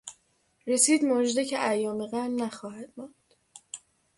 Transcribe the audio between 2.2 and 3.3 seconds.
نخواهد ماند